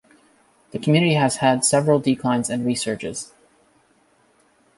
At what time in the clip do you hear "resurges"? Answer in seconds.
2.65-3.33